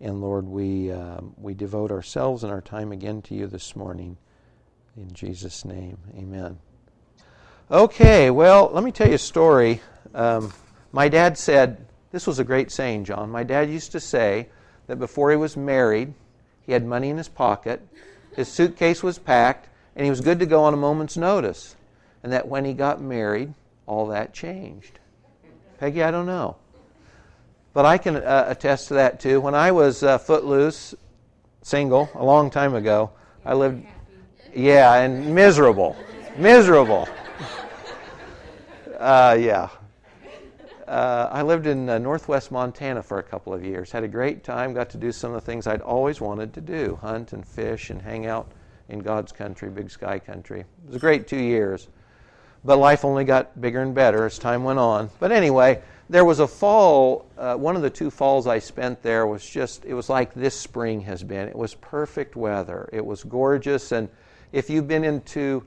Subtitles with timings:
[0.00, 4.18] And Lord, we, um, we devote ourselves and our time again to you this morning.
[4.96, 6.58] In Jesus' name, amen.
[7.70, 9.80] Okay, well, let me tell you a story.
[10.14, 10.52] Um,
[10.92, 13.30] my dad said, this was a great saying, John.
[13.30, 14.48] My dad used to say
[14.86, 16.14] that before he was married,
[16.62, 17.86] he had money in his pocket,
[18.34, 21.76] his suitcase was packed, and he was good to go on a moment's notice.
[22.22, 23.54] And that when he got married,
[23.86, 24.98] all that changed.
[25.78, 26.56] Peggy, I don't know.
[27.76, 29.38] But I can uh, attest to that too.
[29.38, 30.94] When I was uh, footloose,
[31.60, 33.10] single, a long time ago,
[33.44, 33.84] I lived,
[34.54, 35.94] yeah, and miserable.
[36.38, 37.06] miserable.
[38.98, 39.68] Uh, yeah.
[40.88, 43.92] Uh, I lived in uh, northwest Montana for a couple of years.
[43.92, 46.62] Had a great time, got to do some of the things I'd always wanted to
[46.62, 48.50] do hunt and fish and hang out
[48.88, 50.60] in God's country, big sky country.
[50.60, 51.88] It was a great two years.
[52.64, 55.10] But life only got bigger and better as time went on.
[55.20, 59.26] But anyway, there was a fall, uh, one of the two falls I spent there
[59.26, 61.48] was just, it was like this spring has been.
[61.48, 62.88] It was perfect weather.
[62.92, 63.90] It was gorgeous.
[63.90, 64.08] And
[64.52, 65.66] if you've been into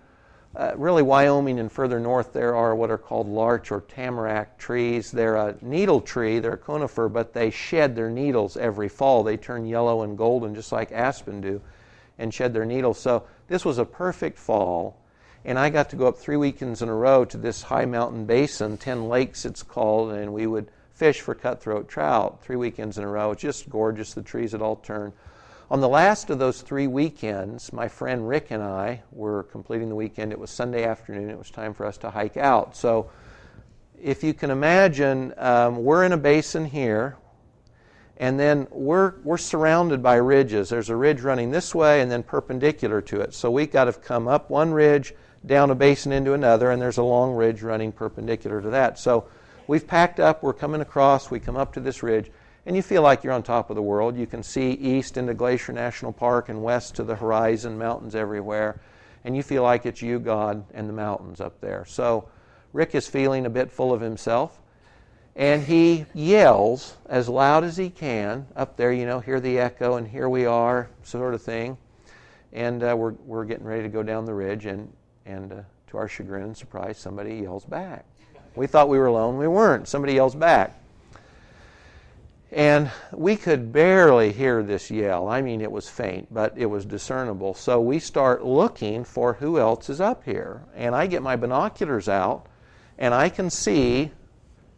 [0.55, 5.11] uh, really Wyoming and further north, there are what are called larch or tamarack trees.
[5.11, 9.23] They're a needle tree, they're a conifer, but they shed their needles every fall.
[9.23, 11.61] They turn yellow and golden just like aspen do
[12.17, 12.97] and shed their needles.
[12.97, 14.97] So this was a perfect fall
[15.45, 18.25] and I got to go up three weekends in a row to this high mountain
[18.25, 23.05] basin, Ten Lakes it's called, and we would fish for cutthroat trout three weekends in
[23.05, 23.31] a row.
[23.31, 24.13] It's just gorgeous.
[24.13, 25.13] The trees had all turned.
[25.71, 29.95] On the last of those three weekends, my friend Rick and I were completing the
[29.95, 30.31] weekend.
[30.31, 31.29] It was Sunday afternoon.
[31.29, 32.75] It was time for us to hike out.
[32.75, 33.11] So,
[34.01, 37.17] if you can imagine, um, we're in a basin here,
[38.17, 40.69] and then we're, we're surrounded by ridges.
[40.69, 43.33] There's a ridge running this way and then perpendicular to it.
[43.33, 45.13] So, we've got to come up one ridge
[45.45, 48.99] down a basin into another, and there's a long ridge running perpendicular to that.
[48.99, 49.25] So
[49.67, 52.31] we've packed up, we're coming across, we come up to this ridge,
[52.65, 54.17] and you feel like you're on top of the world.
[54.17, 58.79] You can see east into Glacier National Park and west to the horizon, mountains everywhere,
[59.23, 61.85] and you feel like it's you, God, and the mountains up there.
[61.85, 62.29] So
[62.73, 64.59] Rick is feeling a bit full of himself.
[65.35, 69.95] And he yells as loud as he can up there, you know, hear the echo,
[69.95, 71.77] and here we are, sort of thing.
[72.51, 74.91] And uh, we're, we're getting ready to go down the ridge, and
[75.29, 75.55] and uh,
[75.87, 78.05] to our chagrin and surprise, somebody yells back.
[78.55, 79.37] We thought we were alone.
[79.37, 79.87] We weren't.
[79.87, 80.75] Somebody yells back.
[82.51, 85.27] And we could barely hear this yell.
[85.27, 87.53] I mean, it was faint, but it was discernible.
[87.53, 90.63] So we start looking for who else is up here.
[90.75, 92.47] And I get my binoculars out,
[92.97, 94.11] and I can see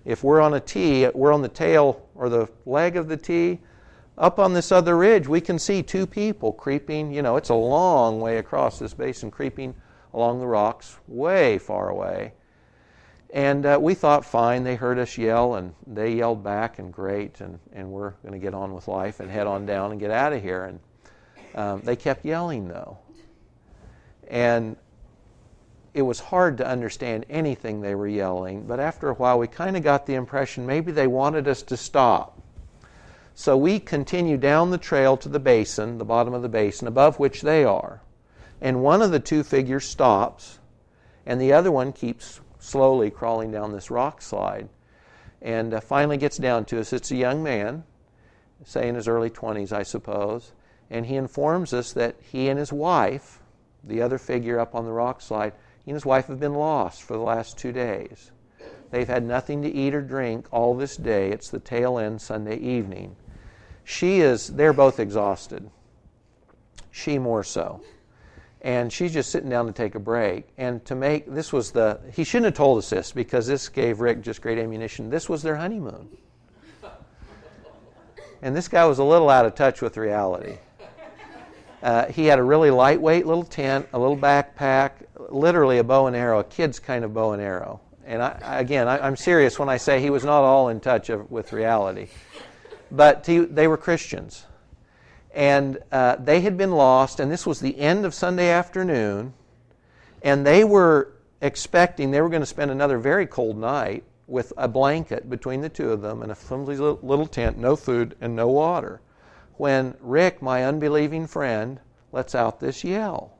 [0.03, 3.59] if we're on a T, we're on the tail or the leg of the T.
[4.17, 7.13] Up on this other ridge, we can see two people creeping.
[7.13, 9.73] You know, it's a long way across this basin, creeping
[10.13, 12.33] along the rocks, way far away.
[13.33, 17.39] And uh, we thought, fine, they heard us yell, and they yelled back, and great,
[17.39, 20.11] and, and we're going to get on with life and head on down and get
[20.11, 20.65] out of here.
[20.65, 20.79] And
[21.55, 22.97] um, they kept yelling, though.
[24.27, 24.75] And
[25.93, 29.77] it was hard to understand anything they were yelling, but after a while, we kind
[29.77, 32.37] of got the impression maybe they wanted us to stop.
[33.33, 37.17] So we continue down the trail to the basin, the bottom of the basin, above
[37.17, 38.01] which they are
[38.61, 40.59] and one of the two figures stops,
[41.25, 44.69] and the other one keeps slowly crawling down this rock slide,
[45.41, 46.93] and uh, finally gets down to us.
[46.93, 47.83] It's a young man,
[48.63, 50.51] say in his early 20s, I suppose,
[50.91, 53.39] and he informs us that he and his wife,
[53.83, 57.01] the other figure up on the rock slide, he and his wife have been lost
[57.01, 58.31] for the last two days.
[58.91, 61.31] They've had nothing to eat or drink all this day.
[61.31, 63.15] It's the tail end Sunday evening.
[63.83, 65.71] She is, they're both exhausted.
[66.91, 67.81] She more so
[68.61, 70.47] and she's just sitting down to take a break.
[70.57, 73.99] And to make this was the he shouldn't have told us this because this gave
[73.99, 75.09] Rick just great ammunition.
[75.09, 76.07] This was their honeymoon.
[78.43, 80.57] And this guy was a little out of touch with reality.
[81.83, 84.91] Uh, he had a really lightweight little tent, a little backpack,
[85.29, 87.81] literally a bow and arrow, a kid's kind of bow and arrow.
[88.05, 91.09] And I, again, I, am serious when I say he was not all in touch
[91.09, 92.07] of, with reality.
[92.91, 94.45] But he, they were Christians
[95.33, 99.33] and uh, they had been lost, and this was the end of Sunday afternoon,
[100.21, 104.67] and they were expecting they were going to spend another very cold night with a
[104.67, 108.47] blanket between the two of them and a flimsy little tent, no food and no
[108.47, 109.01] water.
[109.57, 111.79] When Rick, my unbelieving friend,
[112.11, 113.33] lets out this yell.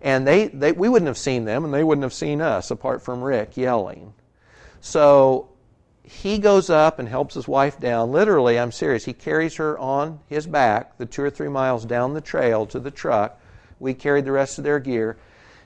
[0.00, 3.02] And they, they, we wouldn't have seen them, and they wouldn't have seen us apart
[3.02, 4.14] from Rick yelling.
[4.80, 5.51] So
[6.04, 8.10] he goes up and helps his wife down.
[8.10, 9.04] Literally, I'm serious.
[9.04, 12.80] He carries her on his back the two or three miles down the trail to
[12.80, 13.40] the truck.
[13.78, 15.16] We carried the rest of their gear.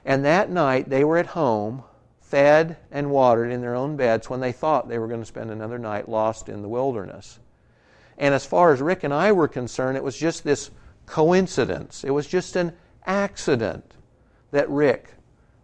[0.04, 1.82] And that night, they were at home,
[2.20, 5.50] fed and watered in their own beds when they thought they were going to spend
[5.50, 7.38] another night lost in the wilderness.
[8.18, 10.70] And as far as Rick and I were concerned, it was just this
[11.06, 12.04] coincidence.
[12.04, 12.72] It was just an
[13.06, 13.94] accident
[14.50, 15.14] that Rick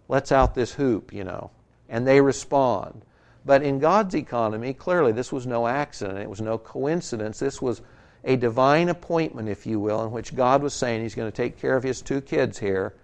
[0.08, 1.50] lets out this hoop, you know,
[1.88, 3.04] and they respond.
[3.44, 6.18] But in God's economy, clearly this was no accident.
[6.18, 7.38] It was no coincidence.
[7.38, 7.82] This was
[8.24, 11.58] a divine appointment, if you will, in which God was saying He's going to take
[11.58, 12.94] care of His two kids here.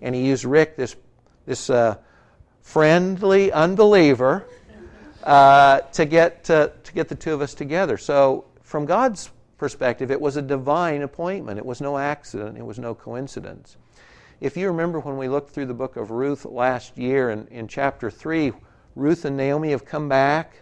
[0.00, 0.94] And He used Rick, this,
[1.44, 1.96] this uh,
[2.62, 4.46] friendly unbeliever,
[5.24, 7.98] uh, to, get, to, to get the two of us together.
[7.98, 11.58] So, from God's perspective, it was a divine appointment.
[11.58, 13.76] It was no accident, it was no coincidence.
[14.40, 17.68] If you remember when we looked through the book of Ruth last year in, in
[17.68, 18.52] chapter 3,
[18.96, 20.54] Ruth and Naomi have come back.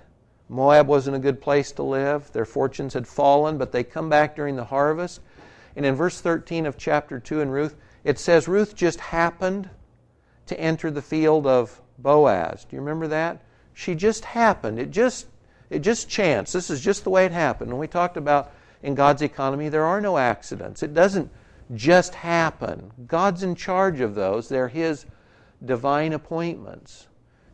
[0.49, 2.31] Moab wasn't a good place to live.
[2.33, 5.21] Their fortunes had fallen, but they come back during the harvest.
[5.77, 9.69] And in verse 13 of chapter 2 in Ruth, it says Ruth just happened
[10.47, 12.65] to enter the field of Boaz.
[12.65, 13.43] Do you remember that?
[13.75, 14.79] She just happened.
[14.79, 15.27] It just
[15.71, 16.55] it just chanced.
[16.55, 17.71] This is just the way it happened.
[17.71, 18.53] When we talked about
[18.83, 20.83] in God's economy, there are no accidents.
[20.83, 21.31] It doesn't
[21.75, 22.91] just happen.
[23.07, 24.49] God's in charge of those.
[24.49, 25.05] They're His
[25.63, 27.08] divine appointments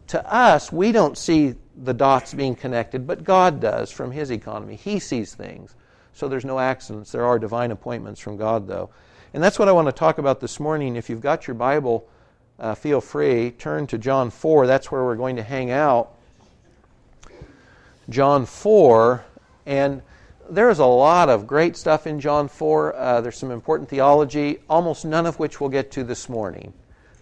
[0.08, 4.76] to us, we don't see the dots being connected, but God does from His economy.
[4.76, 5.74] He sees things.
[6.12, 7.10] So there's no accidents.
[7.10, 8.90] There are divine appointments from God, though.
[9.32, 10.94] And that's what I want to talk about this morning.
[10.94, 12.08] If you've got your Bible,
[12.60, 13.50] uh, feel free.
[13.50, 14.66] Turn to John 4.
[14.66, 16.14] That's where we're going to hang out.
[18.08, 19.24] John 4.
[19.66, 20.02] And
[20.48, 22.94] there is a lot of great stuff in John 4.
[22.94, 26.72] Uh, there's some important theology, almost none of which we'll get to this morning.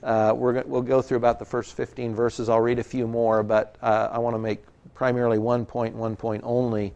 [0.03, 2.49] Uh, we will go through about the first 15 verses.
[2.49, 4.65] I'll read a few more, but uh, I want to make
[4.95, 6.93] primarily one point, one point only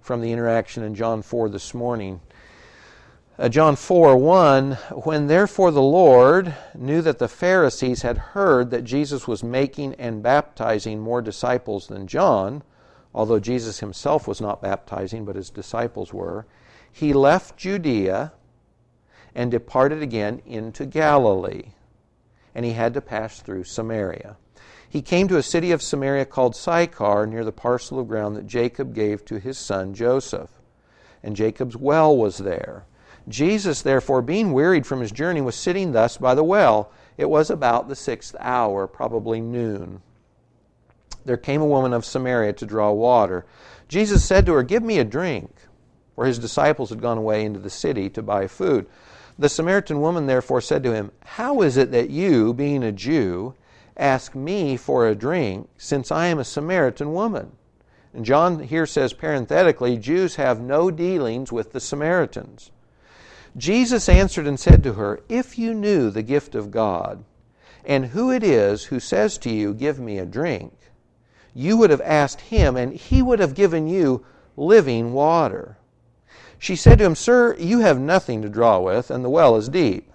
[0.00, 2.20] from the interaction in John 4 this morning.
[3.38, 4.72] Uh, John 4 1
[5.04, 10.22] When therefore the Lord knew that the Pharisees had heard that Jesus was making and
[10.22, 12.62] baptizing more disciples than John,
[13.14, 16.46] although Jesus himself was not baptizing, but his disciples were,
[16.90, 18.32] he left Judea
[19.34, 21.72] and departed again into Galilee
[22.54, 24.36] and he had to pass through Samaria.
[24.88, 28.46] He came to a city of Samaria called Sychar, near the parcel of ground that
[28.46, 30.50] Jacob gave to his son Joseph.
[31.22, 32.84] And Jacob's well was there.
[33.28, 36.90] Jesus, therefore, being wearied from his journey, was sitting thus by the well.
[37.18, 40.00] It was about the sixth hour, probably noon.
[41.24, 43.44] There came a woman of Samaria to draw water.
[43.88, 45.50] Jesus said to her, Give me a drink.
[46.14, 48.86] For his disciples had gone away into the city to buy food.
[49.38, 53.54] The Samaritan woman therefore said to him, How is it that you, being a Jew,
[53.96, 57.52] ask me for a drink, since I am a Samaritan woman?
[58.12, 62.72] And John here says parenthetically, Jews have no dealings with the Samaritans.
[63.56, 67.22] Jesus answered and said to her, If you knew the gift of God,
[67.84, 70.76] and who it is who says to you, Give me a drink,
[71.54, 74.24] you would have asked him, and he would have given you
[74.56, 75.76] living water.
[76.58, 79.68] She said to him, Sir, you have nothing to draw with, and the well is
[79.68, 80.12] deep.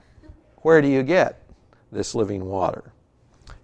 [0.58, 1.42] Where do you get
[1.92, 2.92] this living water?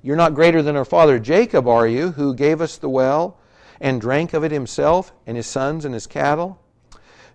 [0.02, 3.38] You're not greater than our father Jacob, are you, who gave us the well
[3.82, 6.60] and drank of it himself, and his sons and his cattle?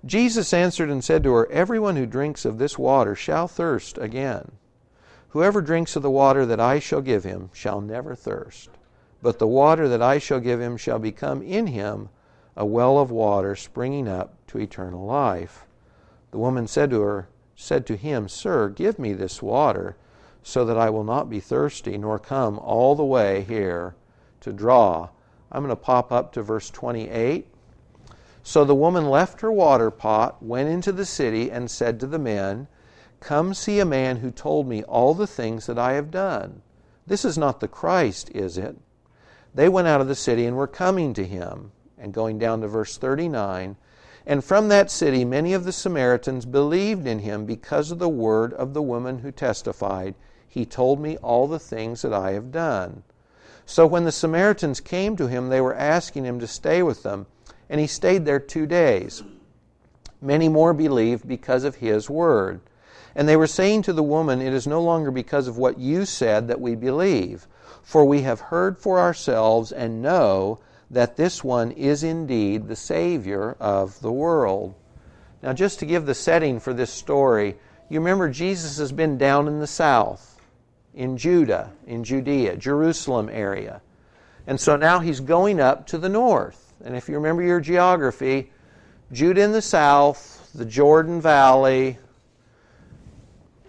[0.04, 4.52] Jesus answered and said to her, Everyone who drinks of this water shall thirst again.
[5.30, 8.70] Whoever drinks of the water that I shall give him shall never thirst,
[9.22, 12.08] but the water that I shall give him shall become in him
[12.56, 15.66] a well of water springing up to eternal life.
[16.30, 19.96] The woman said to her, said to him, Sir, give me this water,
[20.42, 23.94] so that I will not be thirsty, nor come all the way here
[24.40, 25.08] to draw.
[25.50, 27.48] I'm going to pop up to verse 28.
[28.42, 32.18] So the woman left her water pot, went into the city, and said to the
[32.18, 32.68] men,
[33.20, 36.62] Come see a man who told me all the things that I have done.
[37.06, 38.76] This is not the Christ, is it?
[39.54, 41.72] They went out of the city and were coming to him
[42.04, 43.76] and going down to verse 39.
[44.26, 48.52] And from that city, many of the Samaritans believed in him because of the word
[48.52, 50.14] of the woman who testified,
[50.46, 53.02] He told me all the things that I have done.
[53.66, 57.26] So when the Samaritans came to him, they were asking him to stay with them,
[57.70, 59.22] and he stayed there two days.
[60.20, 62.60] Many more believed because of his word.
[63.14, 66.04] And they were saying to the woman, It is no longer because of what you
[66.04, 67.46] said that we believe,
[67.82, 70.58] for we have heard for ourselves and know
[70.94, 74.74] that this one is indeed the Savior of the world.
[75.42, 77.56] Now, just to give the setting for this story,
[77.88, 80.40] you remember Jesus has been down in the south,
[80.94, 83.82] in Judah, in Judea, Jerusalem area.
[84.46, 86.72] And so now he's going up to the north.
[86.84, 88.52] And if you remember your geography,
[89.12, 91.98] Judah in the south, the Jordan Valley,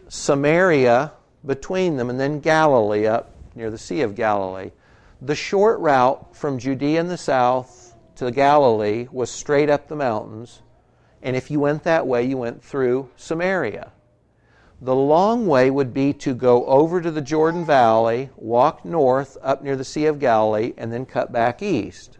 [0.07, 1.11] Samaria
[1.45, 4.71] between them, and then Galilee up near the Sea of Galilee.
[5.25, 10.61] The short route from Judea in the south to Galilee was straight up the mountains,
[11.23, 13.91] And if you went that way, you went through Samaria.
[14.79, 19.63] The long way would be to go over to the Jordan Valley, walk north up
[19.63, 22.19] near the Sea of Galilee, and then cut back east.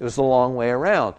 [0.00, 1.16] It was the long way around.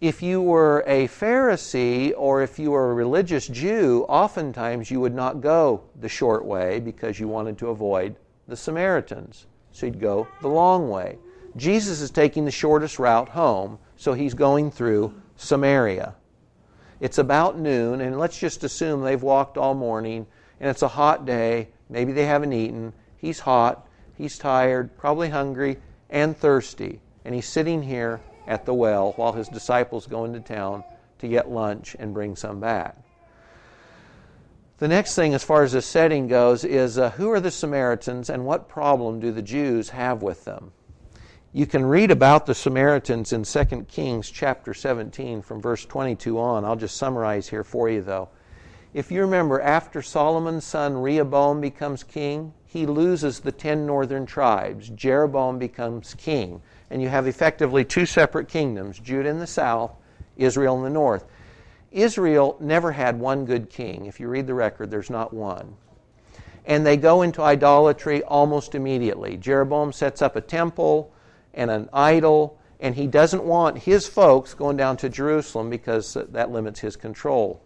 [0.00, 5.12] If you were a Pharisee or if you were a religious Jew, oftentimes you would
[5.14, 8.14] not go the short way because you wanted to avoid
[8.46, 9.48] the Samaritans.
[9.74, 11.18] So you'd go the long way.
[11.56, 16.14] Jesus is taking the shortest route home, so he's going through Samaria.
[17.00, 20.26] It's about noon, and let's just assume they've walked all morning,
[20.60, 21.70] and it's a hot day.
[21.90, 22.92] Maybe they haven't eaten.
[23.16, 25.78] He's hot, he's tired, probably hungry,
[26.08, 27.00] and thirsty.
[27.24, 30.84] And he's sitting here at the well while his disciples go into town
[31.18, 32.96] to get lunch and bring some back.
[34.78, 38.28] The next thing, as far as the setting goes, is uh, who are the Samaritans
[38.28, 40.72] and what problem do the Jews have with them?
[41.52, 46.64] You can read about the Samaritans in 2 Kings chapter 17 from verse 22 on.
[46.64, 48.30] I'll just summarize here for you, though.
[48.92, 54.88] If you remember, after Solomon's son Rehoboam becomes king, he loses the ten northern tribes.
[54.88, 56.60] Jeroboam becomes king.
[56.90, 59.92] And you have effectively two separate kingdoms Judah in the south,
[60.36, 61.26] Israel in the north.
[61.94, 64.06] Israel never had one good king.
[64.06, 65.76] If you read the record, there's not one.
[66.66, 69.36] And they go into idolatry almost immediately.
[69.36, 71.12] Jeroboam sets up a temple
[71.52, 76.50] and an idol, and he doesn't want his folks going down to Jerusalem because that
[76.50, 77.62] limits his control.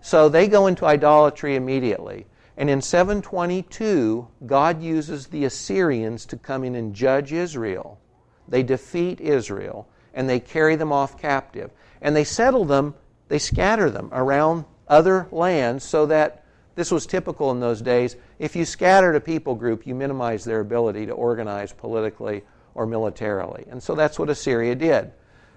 [0.00, 2.26] So they go into idolatry immediately.
[2.56, 8.00] And in 722, God uses the Assyrians to come in and judge Israel.
[8.48, 11.70] They defeat Israel and they carry them off captive.
[12.00, 12.94] And they settle them,
[13.32, 18.14] they scatter them around other lands so that this was typical in those days.
[18.38, 22.42] If you scattered a people group, you minimized their ability to organize politically
[22.74, 23.64] or militarily.
[23.70, 25.12] And so that's what Assyria did.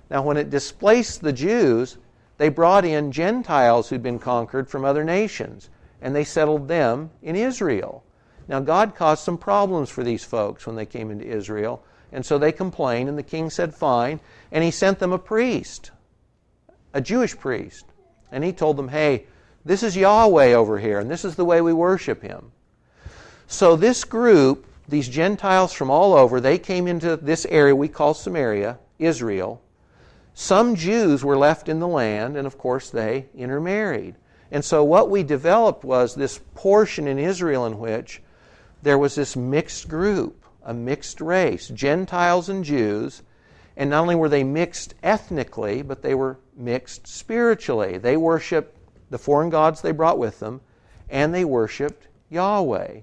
[0.10, 1.98] Now, when it displaced the Jews,
[2.38, 5.70] they brought in Gentiles who'd been conquered from other nations,
[6.02, 8.06] and they settled them in Israel.
[8.48, 12.38] Now, God caused some problems for these folks when they came into Israel, and so
[12.38, 15.92] they complained, and the king said, Fine, and he sent them a priest,
[16.96, 17.86] a Jewish priest.
[18.32, 19.28] And he told them, Hey,
[19.64, 22.52] this is Yahweh over here, and this is the way we worship him.
[23.46, 28.14] So this group these Gentiles from all over, they came into this area we call
[28.14, 29.62] Samaria, Israel.
[30.34, 34.16] Some Jews were left in the land, and of course they intermarried.
[34.52, 38.22] And so what we developed was this portion in Israel in which
[38.84, 43.24] there was this mixed group, a mixed race, Gentiles and Jews.
[43.78, 47.98] And not only were they mixed ethnically, but they were mixed spiritually.
[47.98, 48.78] They worshiped
[49.10, 50.62] the foreign gods they brought with them,
[51.10, 53.02] and they worshiped Yahweh.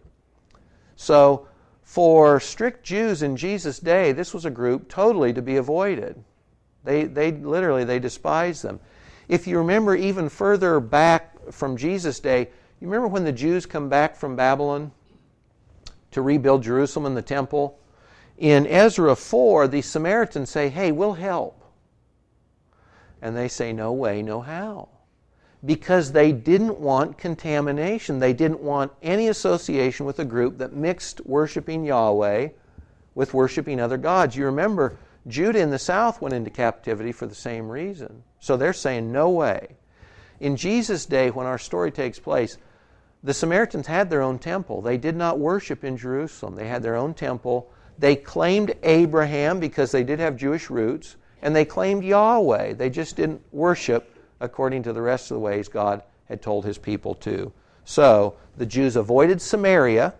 [0.97, 1.47] So
[1.83, 6.23] for strict Jews in Jesus' day, this was a group totally to be avoided.
[6.85, 8.81] They, they literally they despised them.
[9.29, 12.49] If you remember even further back from Jesus' day,
[12.81, 14.91] you remember when the Jews come back from Babylon
[16.11, 17.79] to rebuild Jerusalem and the temple?
[18.43, 21.65] In Ezra 4, the Samaritans say, Hey, we'll help.
[23.23, 24.89] And they say, No way, no how
[25.65, 28.19] because they didn't want contamination.
[28.19, 32.49] They didn't want any association with a group that mixed worshiping Yahweh
[33.15, 34.37] with worshiping other gods.
[34.37, 34.97] You remember,
[35.29, 38.25] Judah in the south went into captivity for the same reason.
[38.41, 39.77] So they're saying, no way.
[40.41, 42.59] In Jesus' day, when our story takes place,
[43.23, 44.83] the Samaritans had their own temple.
[44.83, 47.71] They did not worship in Jerusalem, they had their own temple.
[48.03, 52.73] They claimed Abraham because they did have Jewish roots, and they claimed Yahweh.
[52.73, 56.79] They just didn't worship according to the rest of the ways God had told his
[56.79, 57.53] people to.
[57.85, 60.15] So the Jews avoided Samaria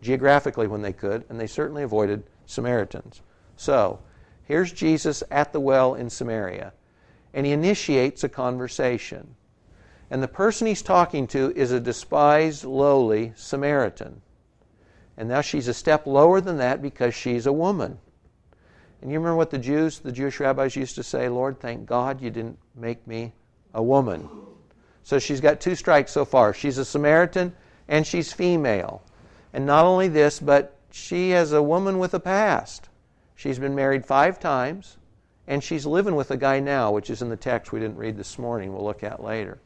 [0.00, 3.20] geographically when they could, and they certainly avoided Samaritans.
[3.54, 3.98] So
[4.44, 6.72] here's Jesus at the well in Samaria,
[7.34, 9.36] and he initiates a conversation.
[10.10, 14.22] And the person he's talking to is a despised, lowly Samaritan.
[15.16, 17.98] And now she's a step lower than that because she's a woman.
[19.00, 22.20] And you remember what the Jews, the Jewish rabbis used to say, Lord, thank God
[22.20, 23.32] you didn't make me
[23.74, 24.28] a woman.
[25.02, 26.52] So she's got two strikes so far.
[26.52, 27.54] She's a Samaritan
[27.88, 29.02] and she's female.
[29.52, 32.88] And not only this, but she is a woman with a past.
[33.36, 34.96] She's been married five times
[35.46, 38.16] and she's living with a guy now, which is in the text we didn't read
[38.16, 39.58] this morning, we'll look at later.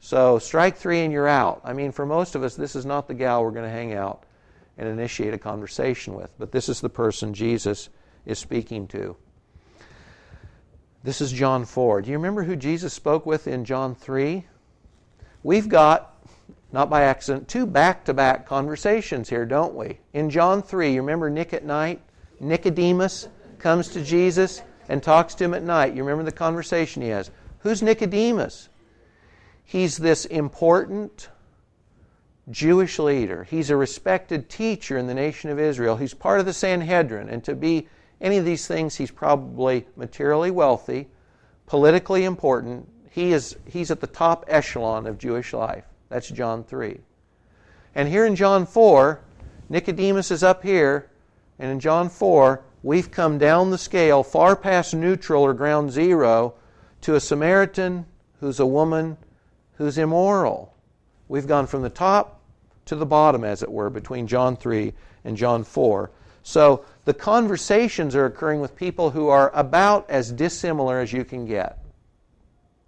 [0.00, 1.60] So, strike three and you're out.
[1.64, 3.94] I mean, for most of us, this is not the gal we're going to hang
[3.94, 4.24] out
[4.78, 7.88] and initiate a conversation with, but this is the person Jesus
[8.26, 9.16] is speaking to.
[11.02, 12.02] This is John 4.
[12.02, 14.44] Do you remember who Jesus spoke with in John 3?
[15.42, 16.14] We've got,
[16.72, 19.98] not by accident, two back to back conversations here, don't we?
[20.12, 22.02] In John 3, you remember Nick at night?
[22.38, 25.94] Nicodemus comes to Jesus and talks to him at night.
[25.94, 27.30] You remember the conversation he has?
[27.60, 28.68] Who's Nicodemus?
[29.64, 31.28] He's this important
[32.50, 33.44] Jewish leader.
[33.44, 35.96] He's a respected teacher in the nation of Israel.
[35.96, 37.28] He's part of the Sanhedrin.
[37.28, 37.88] And to be
[38.20, 41.08] any of these things, he's probably materially wealthy,
[41.66, 42.88] politically important.
[43.10, 45.84] He is, he's at the top echelon of Jewish life.
[46.08, 46.98] That's John 3.
[47.94, 49.20] And here in John 4,
[49.68, 51.10] Nicodemus is up here,
[51.58, 56.54] and in John 4, we've come down the scale far past neutral or ground zero
[57.02, 58.06] to a Samaritan
[58.40, 59.16] who's a woman
[59.74, 60.74] who's immoral.
[61.28, 62.39] We've gone from the top
[62.90, 64.92] to the bottom, as it were, between John 3
[65.24, 66.10] and John 4.
[66.42, 71.46] So the conversations are occurring with people who are about as dissimilar as you can
[71.46, 71.78] get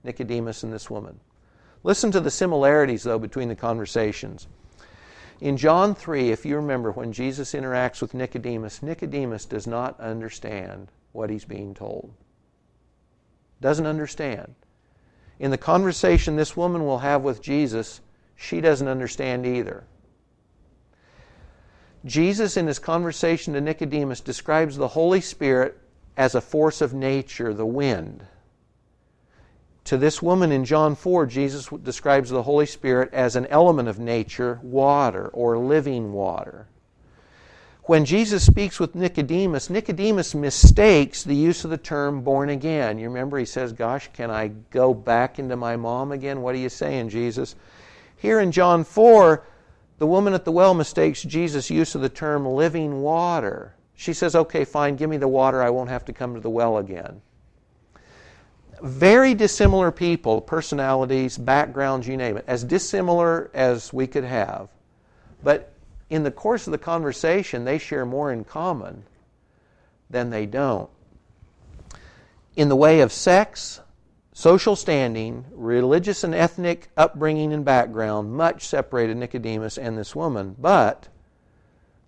[0.04, 1.20] Nicodemus and this woman.
[1.84, 4.48] Listen to the similarities, though, between the conversations.
[5.40, 10.88] In John 3, if you remember, when Jesus interacts with Nicodemus, Nicodemus does not understand
[11.12, 12.12] what he's being told.
[13.60, 14.54] Doesn't understand.
[15.38, 18.00] In the conversation this woman will have with Jesus,
[18.34, 19.84] she doesn't understand either.
[22.04, 25.78] Jesus, in his conversation to Nicodemus, describes the Holy Spirit
[26.16, 28.24] as a force of nature, the wind.
[29.84, 33.98] To this woman in John 4, Jesus describes the Holy Spirit as an element of
[33.98, 36.66] nature, water, or living water.
[37.84, 42.96] When Jesus speaks with Nicodemus, Nicodemus mistakes the use of the term born again.
[42.96, 46.42] You remember he says, Gosh, can I go back into my mom again?
[46.42, 47.56] What are you saying, Jesus?
[48.16, 49.44] Here in John 4,
[50.02, 53.72] the woman at the well mistakes Jesus' use of the term living water.
[53.94, 55.62] She says, Okay, fine, give me the water.
[55.62, 57.22] I won't have to come to the well again
[58.82, 64.68] very dissimilar people, personalities, backgrounds, you name it, as dissimilar as we could have.
[65.44, 65.72] But
[66.10, 69.04] in the course of the conversation, they share more in common
[70.10, 70.90] than they don't.
[72.56, 73.80] In the way of sex,
[74.32, 80.56] social standing, religious and ethnic upbringing and background, much separated Nicodemus and this woman.
[80.58, 81.08] But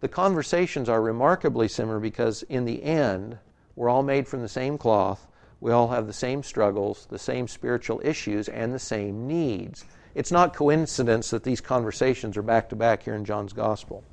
[0.01, 3.38] the conversations are remarkably similar because, in the end,
[3.77, 5.27] we're all made from the same cloth
[5.64, 9.87] we all have the same struggles, the same spiritual issues, and the same needs.
[10.14, 14.05] It's not coincidence that these conversations are back to back here in John's Gospel.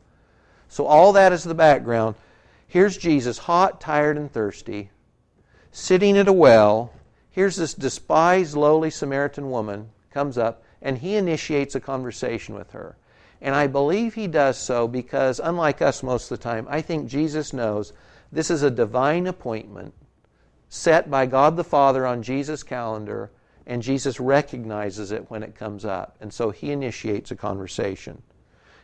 [0.69, 2.15] So, all that is the background.
[2.69, 4.91] Here's Jesus, hot, tired, and thirsty,
[5.73, 6.93] sitting at a well.
[7.31, 12.97] Here's this despised, lowly Samaritan woman comes up, and he initiates a conversation with her.
[13.41, 17.07] And I believe he does so because, unlike us most of the time, I think
[17.07, 17.93] Jesus knows
[18.31, 19.93] this is a divine appointment
[20.69, 23.31] set by God the Father on Jesus' calendar,
[23.65, 26.15] and Jesus recognizes it when it comes up.
[26.21, 28.21] And so he initiates a conversation.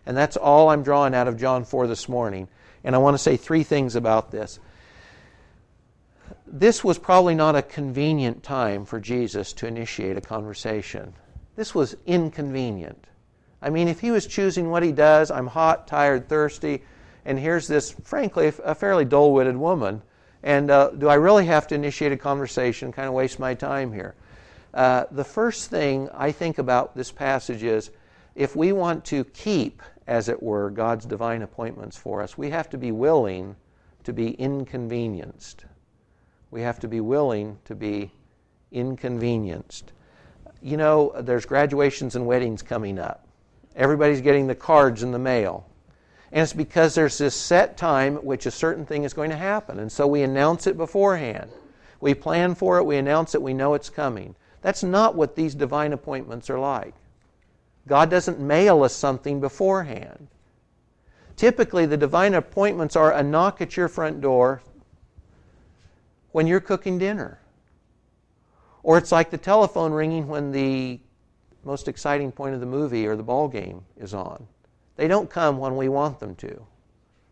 [0.06, 2.48] And that's all I'm drawing out of John 4 this morning.
[2.84, 4.60] And I want to say three things about this.
[6.50, 11.14] This was probably not a convenient time for Jesus to initiate a conversation.
[11.56, 13.06] This was inconvenient.
[13.62, 16.84] I mean, if he was choosing what he does, I'm hot, tired, thirsty,
[17.26, 20.02] and here's this, frankly, a fairly dull witted woman
[20.44, 23.92] and uh, do I really have to initiate a conversation, kind of waste my time
[23.92, 24.16] here?
[24.74, 27.92] Uh, the first thing I think about this passage is
[28.36, 32.70] if we want to keep, as it were, God's divine appointments for us, we have
[32.70, 33.56] to be willing
[34.04, 35.66] to be inconvenienced.
[36.52, 38.12] We have to be willing to be
[38.72, 39.92] inconvenienced.
[40.62, 43.28] You know, there's graduations and weddings coming up.
[43.76, 45.68] Everybody's getting the cards in the mail.
[46.32, 49.38] And it's because there's this set time at which a certain thing is going to
[49.38, 49.80] happen.
[49.80, 51.50] And so we announce it beforehand.
[52.00, 54.36] We plan for it, we announce it, we know it's coming.
[54.62, 56.94] That's not what these divine appointments are like.
[57.88, 60.28] God doesn't mail us something beforehand.
[61.36, 64.62] Typically, the divine appointments are a knock at your front door
[66.38, 67.40] when you're cooking dinner.
[68.84, 71.00] Or it's like the telephone ringing when the
[71.64, 74.46] most exciting point of the movie or the ball game is on.
[74.98, 76.64] They don't come when we want them to.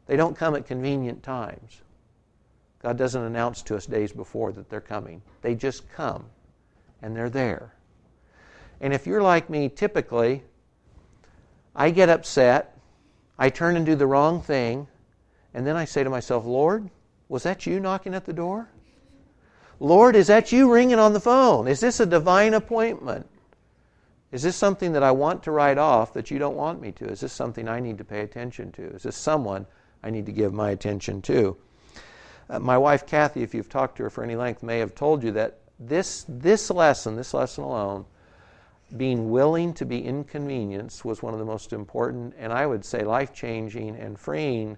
[0.08, 1.84] They don't come at convenient times.
[2.82, 5.22] God doesn't announce to us days before that they're coming.
[5.44, 6.26] They just come,
[7.04, 7.76] and they're there.
[8.82, 10.42] And if you're like me, typically,
[11.76, 12.76] I get upset,
[13.38, 14.88] I turn and do the wrong thing,
[15.54, 16.90] and then I say to myself, Lord,
[17.30, 18.72] was that you knocking at the door?
[19.80, 21.68] Lord, is that you ringing on the phone?
[21.68, 23.28] Is this a divine appointment?
[24.32, 27.06] Is this something that I want to write off that you don't want me to?
[27.06, 28.84] Is this something I need to pay attention to?
[28.84, 29.66] Is this someone
[30.04, 31.58] I need to give my attention to?
[32.50, 35.24] Uh, my wife, Kathy, if you've talked to her for any length, may have told
[35.24, 38.06] you that this, this lesson, this lesson alone,
[38.98, 43.04] being willing to be inconvenienced was one of the most important and I would say
[43.04, 44.78] life changing and freeing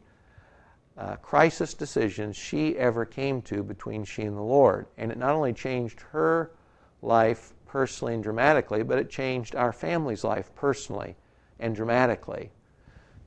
[0.97, 4.87] uh, crisis decisions she ever came to between she and the Lord.
[4.97, 6.51] And it not only changed her
[7.01, 11.15] life personally and dramatically, but it changed our family's life personally
[11.59, 12.51] and dramatically.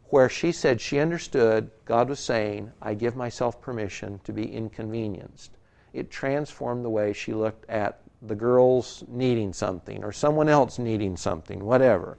[0.06, 5.56] Where she said she understood God was saying, I give myself permission to be inconvenienced.
[5.92, 11.16] It transformed the way she looked at the girls needing something or someone else needing
[11.16, 12.18] something, whatever.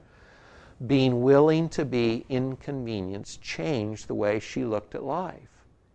[0.87, 5.49] Being willing to be inconvenienced changed the way she looked at life.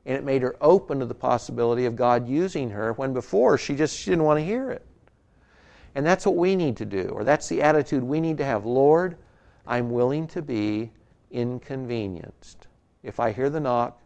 [0.05, 3.75] And it made her open to the possibility of God using her when before she
[3.75, 4.87] just she didn't want to hear it.
[5.97, 8.67] And that's what we need to do, or that's the attitude we need to have.
[8.67, 9.17] Lord,
[9.67, 10.93] I'm willing to be
[11.31, 12.69] inconvenienced.
[13.03, 14.01] If I hear the knock,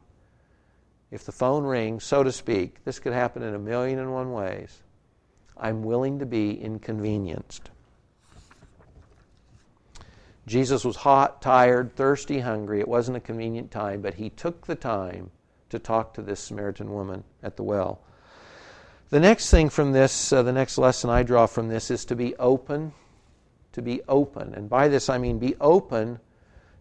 [1.10, 4.32] if the phone rings, so to speak, this could happen in a million and one
[4.32, 4.82] ways.
[5.56, 7.70] I'm willing to be inconvenienced.
[10.46, 12.80] Jesus was hot, tired, thirsty, hungry.
[12.80, 15.30] It wasn't a convenient time, but he took the time
[15.68, 18.00] to talk to this Samaritan woman at the well.
[19.10, 22.16] The next thing from this, uh, the next lesson I draw from this is to
[22.16, 22.92] be open.
[23.72, 24.54] To be open.
[24.54, 26.20] And by this I mean be open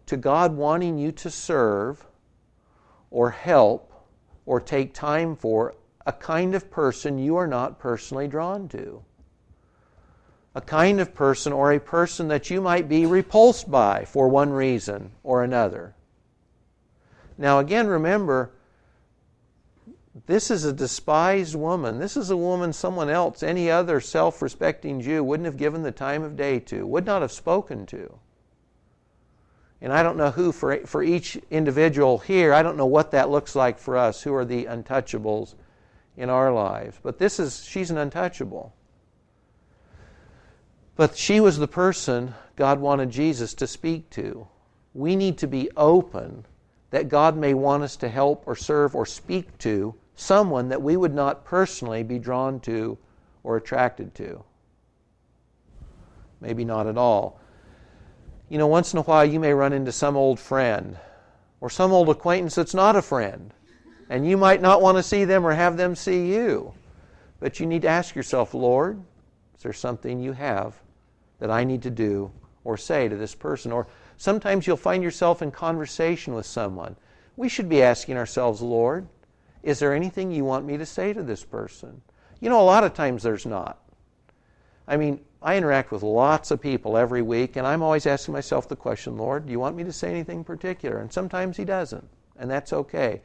[0.06, 2.06] to God wanting you to serve
[3.10, 3.92] or help
[4.46, 5.74] or take time for
[6.06, 9.04] a kind of person you are not personally drawn to.
[10.54, 14.50] A kind of person or a person that you might be repulsed by for one
[14.50, 15.94] reason or another.
[17.38, 18.50] Now, again, remember,
[20.26, 21.98] this is a despised woman.
[21.98, 25.92] This is a woman someone else, any other self respecting Jew, wouldn't have given the
[25.92, 28.18] time of day to, would not have spoken to.
[29.80, 33.30] And I don't know who, for, for each individual here, I don't know what that
[33.30, 35.54] looks like for us, who are the untouchables
[36.16, 36.98] in our lives.
[37.02, 38.74] But this is, she's an untouchable.
[41.00, 44.46] But she was the person God wanted Jesus to speak to.
[44.92, 46.44] We need to be open
[46.90, 50.98] that God may want us to help or serve or speak to someone that we
[50.98, 52.98] would not personally be drawn to
[53.42, 54.44] or attracted to.
[56.38, 57.40] Maybe not at all.
[58.50, 60.98] You know, once in a while you may run into some old friend
[61.62, 63.54] or some old acquaintance that's not a friend.
[64.10, 66.74] And you might not want to see them or have them see you.
[67.38, 69.02] But you need to ask yourself, Lord,
[69.56, 70.74] is there something you have
[71.40, 72.30] that I need to do
[72.64, 73.72] or say to this person?
[73.72, 76.96] Or sometimes you'll find yourself in conversation with someone.
[77.36, 79.08] We should be asking ourselves, Lord,
[79.62, 82.00] is there anything you want me to say to this person?
[82.40, 83.78] You know, a lot of times there's not.
[84.86, 88.68] I mean, I interact with lots of people every week, and I'm always asking myself
[88.68, 90.98] the question, Lord, do you want me to say anything particular?
[90.98, 92.06] And sometimes He doesn't,
[92.38, 93.22] and that's okay.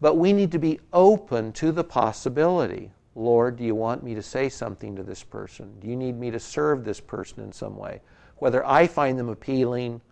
[0.00, 2.92] But we need to be open to the possibility.
[3.16, 5.80] Lord, do you want me to say something to this person?
[5.80, 8.02] Do you need me to serve this person in some way?
[8.36, 10.02] Whether I find them appealing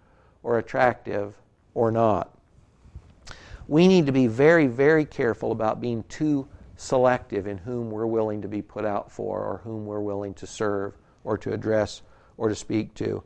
[0.42, 1.34] or attractive
[1.74, 2.36] or not.
[3.68, 8.40] We need to be very, very careful about being too selective in whom we're willing
[8.42, 12.00] to be put out for or whom we're willing to serve or to address
[12.38, 13.22] or to speak to.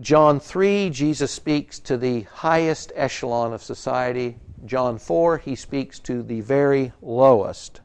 [0.00, 4.38] John 3, Jesus speaks to the highest echelon of society.
[4.64, 7.80] John 4, he speaks to the very lowest.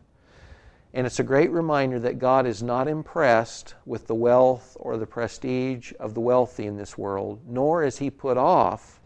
[0.93, 5.05] And it's a great reminder that God is not impressed with the wealth or the
[5.05, 8.99] prestige of the wealthy in this world, nor is he put off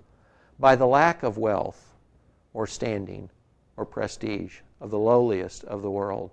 [0.57, 1.93] by the lack of wealth
[2.53, 3.29] or standing
[3.77, 6.31] or prestige of the lowliest of the world.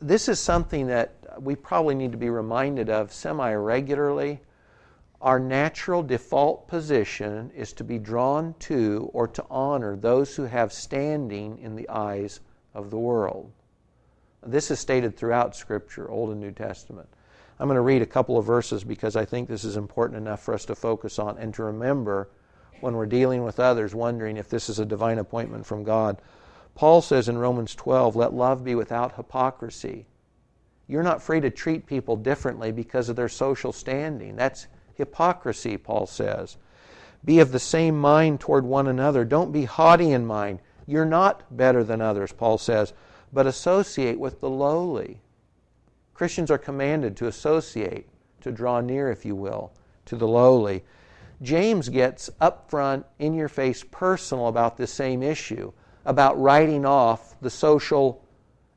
[0.00, 4.40] This is something that we probably need to be reminded of semi regularly
[5.24, 10.70] our natural default position is to be drawn to or to honor those who have
[10.70, 12.40] standing in the eyes
[12.74, 13.50] of the world.
[14.42, 17.08] This is stated throughout Scripture, Old and New Testament.
[17.58, 20.42] I'm going to read a couple of verses because I think this is important enough
[20.42, 22.28] for us to focus on and to remember
[22.80, 26.20] when we're dealing with others, wondering if this is a divine appointment from God.
[26.74, 30.04] Paul says in Romans 12, let love be without hypocrisy.
[30.86, 34.36] You're not free to treat people differently because of their social standing.
[34.36, 36.56] That's hypocrisy, Paul says.
[37.24, 39.24] Be of the same mind toward one another.
[39.24, 40.60] Don't be haughty in mind.
[40.86, 42.92] You're not better than others, Paul says,
[43.32, 45.20] but associate with the lowly.
[46.12, 48.08] Christians are commanded to associate,
[48.42, 49.72] to draw near, if you will,
[50.04, 50.84] to the lowly.
[51.42, 55.72] James gets up front, in your face, personal about this same issue,
[56.04, 58.24] about writing off the social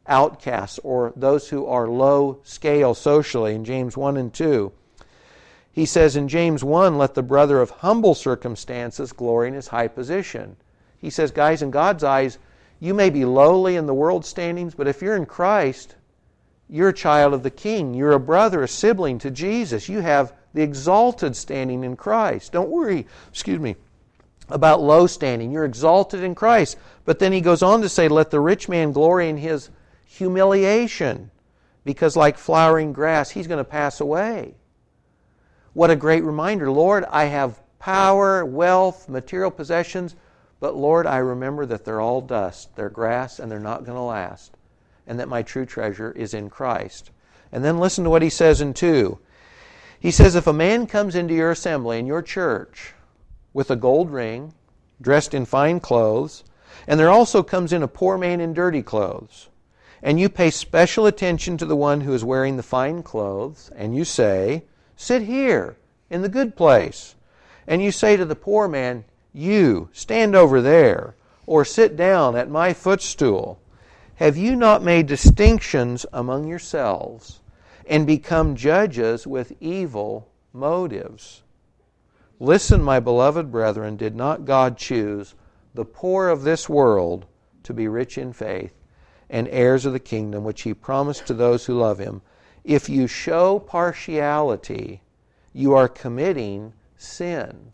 [0.08, 4.72] outcasts or those who are low scale socially in James 1 and 2.
[5.78, 9.88] He says in James 1, let the brother of humble circumstances glory in his high
[9.88, 10.56] position.
[10.98, 12.40] He says, guys, in God's eyes,
[12.80, 15.94] you may be lowly in the world standings, but if you're in Christ,
[16.68, 17.94] you're a child of the King.
[17.94, 19.88] You're a brother, a sibling to Jesus.
[19.88, 22.54] You have the exalted standing in Christ.
[22.54, 23.76] Don't worry, excuse me,
[24.50, 25.52] about low standing.
[25.52, 26.76] You're exalted in Christ.
[27.06, 29.70] But then he goes on to say, let the rich man glory in his
[30.08, 31.30] humiliation
[31.86, 34.56] because, like flowering grass, he's going to pass away.
[35.74, 36.72] What a great reminder.
[36.72, 40.16] Lord, I have power, wealth, material possessions,
[40.60, 44.02] but Lord, I remember that they're all dust, they're grass, and they're not going to
[44.02, 44.58] last,
[45.06, 47.12] and that my true treasure is in Christ.
[47.52, 49.20] And then listen to what he says in 2.
[50.00, 52.94] He says, If a man comes into your assembly in your church
[53.54, 54.54] with a gold ring,
[55.02, 56.44] dressed in fine clothes,
[56.88, 59.50] and there also comes in a poor man in dirty clothes,
[60.02, 63.96] and you pay special attention to the one who is wearing the fine clothes, and
[63.96, 64.64] you say,
[64.98, 65.78] Sit here
[66.10, 67.16] in the good place.
[67.68, 72.50] And you say to the poor man, You, stand over there, or sit down at
[72.50, 73.60] my footstool.
[74.16, 77.42] Have you not made distinctions among yourselves
[77.86, 81.44] and become judges with evil motives?
[82.40, 85.36] Listen, my beloved brethren, did not God choose
[85.76, 87.28] the poor of this world
[87.64, 88.74] to be rich in faith
[89.30, 92.22] and heirs of the kingdom which he promised to those who love him?
[92.68, 95.02] If you show partiality,
[95.54, 97.72] you are committing sin.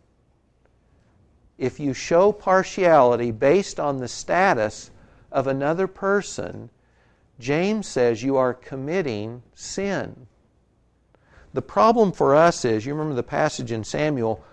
[1.58, 4.92] If you show partiality based on the status
[5.32, 6.70] of another person,
[7.40, 10.28] James says you are committing sin.
[11.56, 14.44] The problem for us is, you remember the passage in Samuel,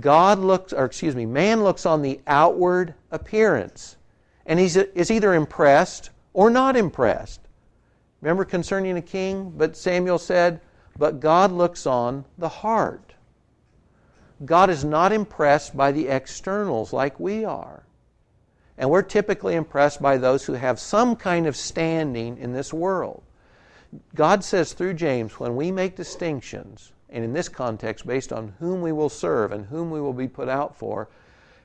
[0.00, 3.98] God looks, or excuse me, man looks on the outward appearance,
[4.46, 7.41] and he's is either impressed or not impressed.
[8.22, 9.52] Remember concerning a king?
[9.56, 10.60] But Samuel said,
[10.96, 13.14] But God looks on the heart.
[14.44, 17.84] God is not impressed by the externals like we are.
[18.78, 23.22] And we're typically impressed by those who have some kind of standing in this world.
[24.14, 28.80] God says through James, when we make distinctions, and in this context, based on whom
[28.80, 31.08] we will serve and whom we will be put out for,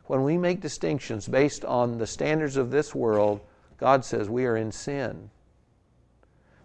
[0.05, 3.41] when we make distinctions based on the standards of this world,
[3.77, 5.29] God says we are in sin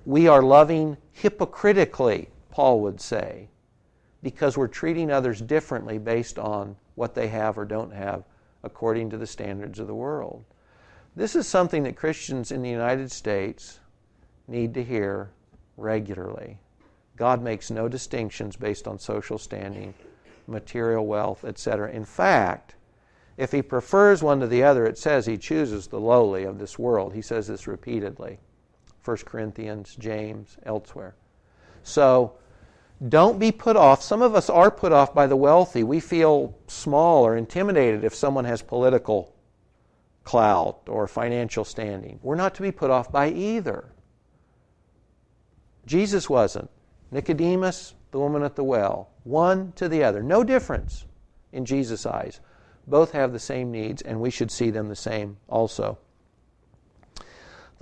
[0.05, 3.49] we are loving hypocritically, Paul would say,
[4.23, 8.25] because we're treating others differently based on what they have or don't have
[8.63, 10.45] according to the standards of the world.
[11.17, 13.81] This is something that Christians in the United States
[14.49, 15.31] need to hear
[15.77, 16.59] regularly.
[17.17, 19.95] God makes no distinctions based on social standing,
[20.47, 21.91] material wealth, etc.
[21.91, 22.75] In fact,
[23.37, 26.79] if he prefers one to the other, it says he chooses the lowly of this
[26.79, 27.15] world.
[27.15, 28.39] He says this repeatedly.
[29.05, 31.15] 1 Corinthians, James, elsewhere.
[31.83, 32.35] So
[33.09, 34.03] don't be put off.
[34.03, 35.83] Some of us are put off by the wealthy.
[35.83, 39.35] We feel small or intimidated if someone has political
[40.25, 42.21] clout or financial standing.
[42.23, 43.87] We're not to be put off by either.
[45.85, 46.71] Jesus wasn't.
[47.11, 50.23] Nicodemus, the woman at the well, one to the other.
[50.23, 51.05] No difference
[51.51, 52.41] in Jesus' eyes.
[52.87, 55.99] Both have the same needs, and we should see them the same also.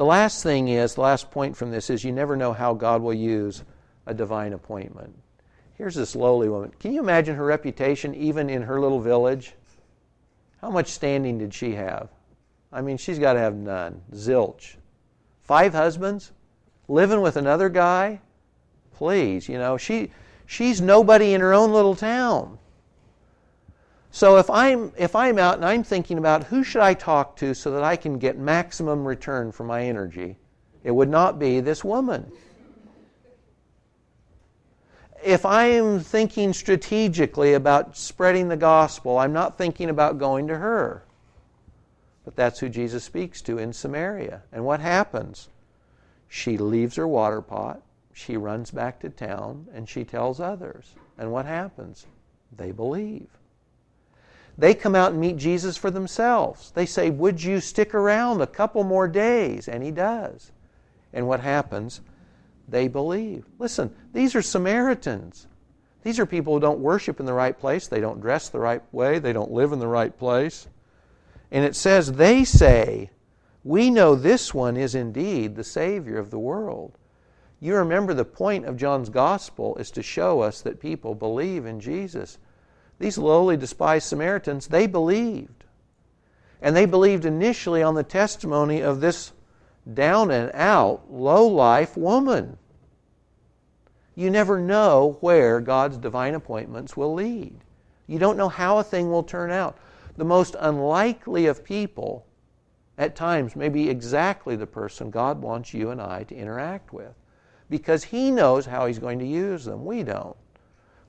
[0.00, 3.02] The last thing is, the last point from this is you never know how God
[3.02, 3.64] will use
[4.06, 5.14] a divine appointment.
[5.74, 6.72] Here's this lowly woman.
[6.80, 9.52] Can you imagine her reputation even in her little village?
[10.62, 12.08] How much standing did she have?
[12.72, 14.00] I mean, she's got to have none.
[14.14, 14.76] Zilch.
[15.42, 16.32] Five husbands?
[16.88, 18.22] Living with another guy?
[18.94, 20.12] Please, you know, she
[20.46, 22.58] she's nobody in her own little town.
[24.12, 27.54] So if I'm if I'm out and I'm thinking about who should I talk to
[27.54, 30.36] so that I can get maximum return for my energy,
[30.82, 32.32] it would not be this woman.
[35.22, 40.56] If I am thinking strategically about spreading the gospel, I'm not thinking about going to
[40.56, 41.04] her.
[42.24, 44.42] But that's who Jesus speaks to in Samaria.
[44.50, 45.48] And what happens?
[46.26, 47.82] She leaves her water pot,
[48.14, 50.94] she runs back to town, and she tells others.
[51.18, 52.06] And what happens?
[52.56, 53.28] They believe.
[54.60, 56.70] They come out and meet Jesus for themselves.
[56.72, 59.68] They say, Would you stick around a couple more days?
[59.68, 60.52] And he does.
[61.14, 62.02] And what happens?
[62.68, 63.46] They believe.
[63.58, 65.46] Listen, these are Samaritans.
[66.02, 67.88] These are people who don't worship in the right place.
[67.88, 69.18] They don't dress the right way.
[69.18, 70.68] They don't live in the right place.
[71.50, 73.08] And it says, They say,
[73.64, 76.98] We know this one is indeed the Savior of the world.
[77.60, 81.80] You remember the point of John's Gospel is to show us that people believe in
[81.80, 82.36] Jesus.
[83.00, 85.64] These lowly, despised Samaritans, they believed.
[86.60, 89.32] And they believed initially on the testimony of this
[89.92, 92.58] down and out, low life woman.
[94.14, 97.56] You never know where God's divine appointments will lead.
[98.06, 99.78] You don't know how a thing will turn out.
[100.18, 102.26] The most unlikely of people,
[102.98, 107.14] at times, may be exactly the person God wants you and I to interact with
[107.70, 109.86] because He knows how He's going to use them.
[109.86, 110.36] We don't.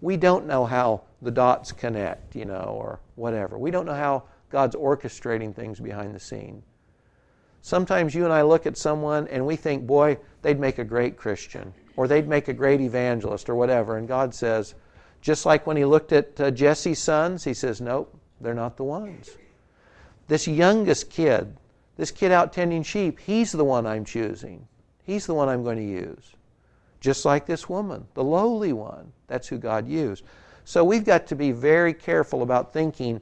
[0.02, 3.58] We don't know how the dots connect, you know, or whatever.
[3.58, 6.64] We don't know how God's orchestrating things behind the scene.
[7.62, 11.16] Sometimes you and I look at someone and we think, boy, they'd make a great
[11.16, 11.74] Christian.
[11.96, 13.98] or they'd make a great evangelist or whatever.
[13.98, 14.76] And God says,
[15.22, 18.84] just like when he looked at uh, Jesse's sons, he says, nope, they're not the
[18.84, 19.38] ones.
[20.28, 21.56] This youngest kid,
[21.98, 24.68] this kid out tending sheep, he's the one I'm choosing.
[25.04, 26.34] He's the one I'm going to use.
[27.02, 29.12] Just like this woman, the lowly one.
[29.28, 30.24] That's who God used.
[30.64, 33.20] So we've got to be very careful about thinking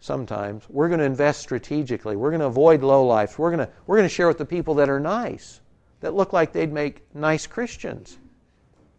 [0.00, 2.16] sometimes we're going to invest strategically.
[2.16, 3.38] We're going to avoid low lives.
[3.38, 5.60] We're going to, we're going to share with the people that are nice,
[6.00, 8.18] that look like they'd make nice Christians.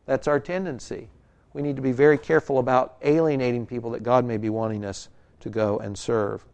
[0.05, 1.09] That's our tendency.
[1.53, 5.09] We need to be very careful about alienating people that God may be wanting us
[5.39, 6.45] to go and serve.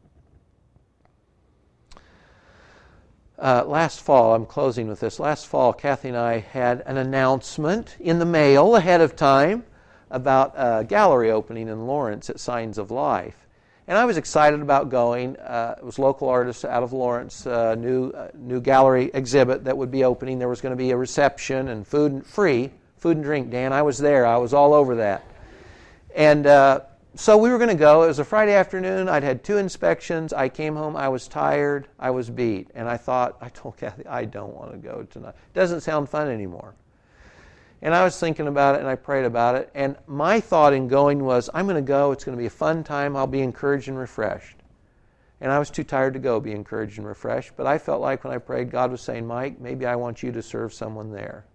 [3.40, 5.20] Uh, last fall, I'm closing with this.
[5.20, 9.64] Last fall, Kathy and I had an announcement in the mail ahead of time
[10.12, 13.48] about a gallery opening in Lawrence at Signs of Life.
[13.88, 15.36] And I was excited about going.
[15.38, 19.78] Uh, it was local artists out of Lawrence, uh, new uh, new gallery exhibit that
[19.78, 20.40] would be opening.
[20.40, 22.72] There was going to be a reception and food and free
[23.04, 23.50] food and drink.
[23.50, 24.26] Dan, I was there.
[24.26, 25.26] I was all over that.
[26.16, 26.82] And uh,
[27.16, 28.04] so we were going to go.
[28.04, 29.08] It was a Friday afternoon.
[29.08, 30.34] I'd had two inspections.
[30.34, 30.96] I came home.
[30.96, 31.88] I was tired.
[32.00, 32.70] I was beat.
[32.74, 35.36] And I thought, I told Kathy, I don't want to go tonight.
[35.36, 36.74] It doesn't sound fun anymore.
[37.84, 39.70] And I was thinking about it and I prayed about it.
[39.76, 42.14] And my thought in going was, I'm going to go.
[42.14, 43.16] It's going to be a fun time.
[43.16, 44.58] I'll be encouraged and refreshed.
[45.42, 47.52] And I was too tired to go be encouraged and refreshed.
[47.58, 50.32] But I felt like when I prayed, God was saying, Mike, maybe I want you
[50.32, 51.46] to serve someone there.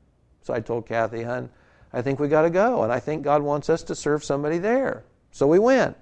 [0.42, 1.48] So I told Kathy, hun,
[1.92, 2.82] I think we got to go.
[2.82, 5.04] And I think God wants us to serve somebody there.
[5.32, 5.96] So we went.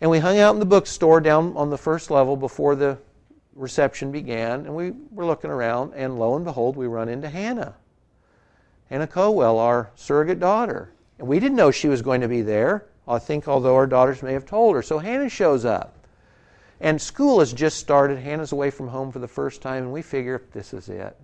[0.00, 2.98] And we hung out in the bookstore down on the first level before the
[3.54, 4.66] reception began.
[4.66, 5.94] And we were looking around.
[5.94, 7.74] And lo and behold, we run into Hannah.
[8.90, 10.90] Hannah Cowell, our surrogate daughter.
[11.18, 14.22] And we didn't know she was going to be there, I think, although our daughters
[14.22, 14.82] may have told her.
[14.82, 15.94] So Hannah shows up.
[16.80, 18.18] And school has just started.
[18.18, 21.16] Hannah's away from home for the first time, and we figure this is it.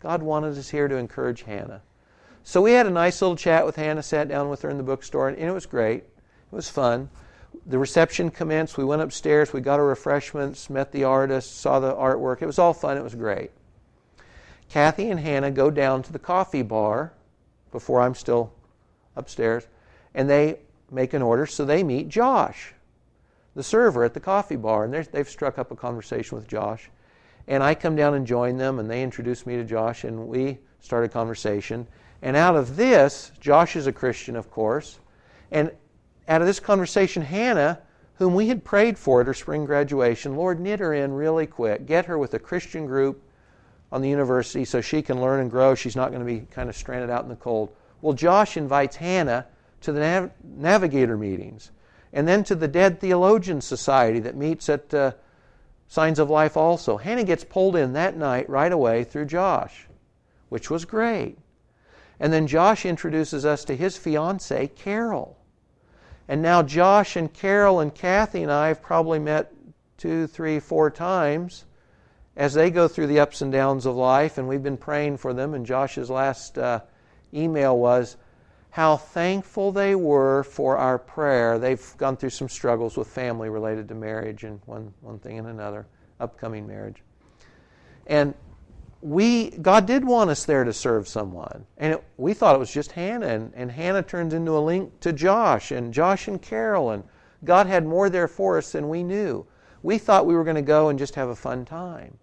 [0.00, 1.82] God wanted us here to encourage Hannah.
[2.44, 4.82] So we had a nice little chat with Hannah, sat down with her in the
[4.82, 6.04] bookstore, and it was great.
[6.04, 7.10] It was fun.
[7.66, 8.78] The reception commenced.
[8.78, 9.52] We went upstairs.
[9.52, 12.40] We got our refreshments, met the artists, saw the artwork.
[12.40, 12.96] It was all fun.
[12.96, 13.50] It was great.
[14.70, 17.12] Kathy and Hannah go down to the coffee bar
[17.70, 18.52] before I'm still
[19.16, 19.66] upstairs,
[20.14, 21.46] and they make an order.
[21.46, 22.74] So they meet Josh,
[23.54, 26.90] the server at the coffee bar, and they've struck up a conversation with Josh.
[27.46, 30.58] And I come down and join them, and they introduce me to Josh, and we
[30.80, 31.86] start a conversation.
[32.22, 34.98] And out of this, Josh is a Christian, of course.
[35.50, 35.70] And
[36.26, 37.80] out of this conversation, Hannah,
[38.14, 41.86] whom we had prayed for at her spring graduation, Lord, knit her in really quick.
[41.86, 43.22] Get her with a Christian group
[43.92, 45.74] on the university so she can learn and grow.
[45.74, 47.70] She's not going to be kind of stranded out in the cold.
[48.02, 49.46] Well, Josh invites Hannah
[49.82, 51.70] to the nav- Navigator meetings
[52.12, 55.12] and then to the Dead Theologian Society that meets at uh,
[55.86, 56.96] Signs of Life also.
[56.96, 59.86] Hannah gets pulled in that night right away through Josh,
[60.48, 61.38] which was great.
[62.20, 65.38] And then Josh introduces us to his fiancee, Carol.
[66.26, 69.52] And now Josh and Carol and Kathy and I have probably met
[69.96, 71.64] two, three, four times
[72.36, 75.34] as they go through the ups and downs of life, and we've been praying for
[75.34, 75.54] them.
[75.54, 76.80] And Josh's last uh,
[77.34, 78.16] email was
[78.70, 81.58] how thankful they were for our prayer.
[81.58, 85.48] They've gone through some struggles with family related to marriage and one, one thing and
[85.48, 85.86] another,
[86.20, 87.02] upcoming marriage.
[88.06, 88.34] And
[89.00, 91.64] we God did want us there to serve someone.
[91.76, 93.26] And it, we thought it was just Hannah.
[93.26, 96.90] And, and Hannah turns into a link to Josh and Josh and Carol.
[96.90, 97.04] And
[97.44, 99.46] God had more there for us than we knew.
[99.82, 102.18] We thought we were going to go and just have a fun time.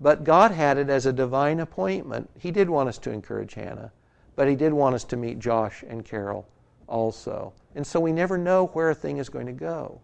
[0.00, 2.30] But God had it as a divine appointment.
[2.38, 3.92] He did want us to encourage Hannah,
[4.34, 6.48] but He did want us to meet Josh and Carol
[6.88, 7.52] also.
[7.74, 10.00] And so we never know where a thing is going to go.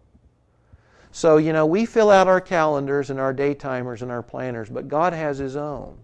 [1.11, 4.69] So, you know, we fill out our calendars and our day timers and our planners,
[4.69, 5.97] but God has His own.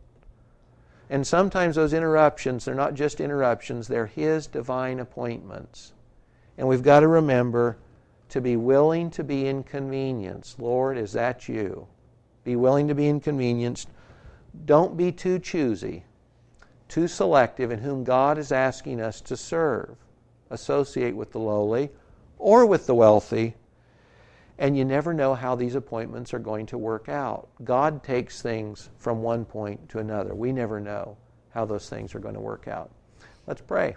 [1.10, 5.94] And sometimes those interruptions, they're not just interruptions, they're His divine appointments.
[6.58, 7.78] And we've got to remember
[8.30, 10.60] to be willing to be inconvenienced.
[10.60, 11.88] Lord, is that you?
[12.44, 13.88] Be willing to be inconvenienced.
[14.66, 16.04] Don't be too choosy,
[16.88, 19.96] too selective in whom God is asking us to serve.
[20.50, 21.90] Associate with the lowly
[22.40, 23.56] or with the wealthy.
[24.60, 27.48] And you never know how these appointments are going to work out.
[27.64, 30.34] God takes things from one point to another.
[30.34, 31.18] We never know
[31.52, 32.92] how those things are going to work out.
[33.46, 33.96] Let's pray.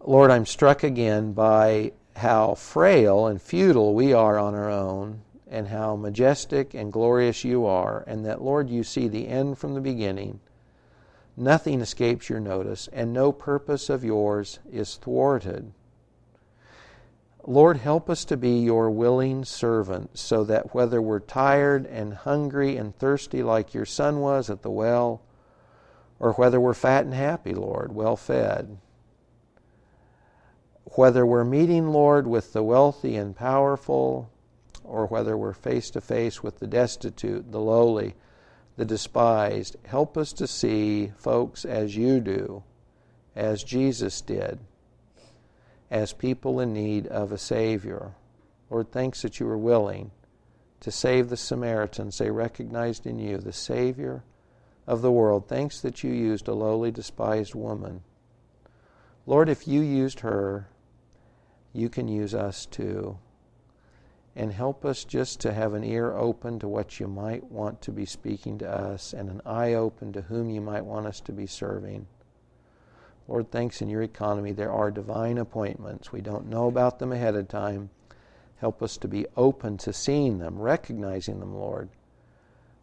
[0.00, 5.68] Lord, I'm struck again by how frail and futile we are on our own and
[5.68, 9.80] how majestic and glorious you are, and that, Lord, you see the end from the
[9.80, 10.40] beginning.
[11.36, 15.72] Nothing escapes your notice, and no purpose of yours is thwarted.
[17.48, 22.76] Lord, help us to be your willing servants, so that whether we're tired and hungry
[22.76, 25.22] and thirsty like your son was at the well,
[26.20, 28.76] or whether we're fat and happy, Lord, well fed.
[30.94, 34.28] Whether we're meeting, Lord, with the wealthy and powerful,
[34.84, 38.14] or whether we're face to face with the destitute, the lowly,
[38.76, 42.62] the despised, help us to see folks as you do,
[43.34, 44.58] as Jesus did,
[45.90, 48.14] as people in need of a Savior.
[48.70, 50.10] Lord, thanks that you were willing
[50.80, 52.18] to save the Samaritans.
[52.18, 54.22] They recognized in you the Savior
[54.86, 55.48] of the world.
[55.48, 58.02] Thanks that you used a lowly, despised woman.
[59.26, 60.68] Lord, if you used her,
[61.72, 63.18] you can use us too.
[64.36, 67.92] And help us just to have an ear open to what you might want to
[67.92, 71.32] be speaking to us and an eye open to whom you might want us to
[71.32, 72.06] be serving.
[73.28, 76.10] Lord, thanks in your economy there are divine appointments.
[76.10, 77.90] We don't know about them ahead of time.
[78.56, 81.90] Help us to be open to seeing them, recognizing them, Lord,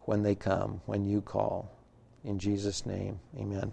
[0.02, 1.70] when they come, when you call.
[2.24, 3.72] In Jesus' name, amen.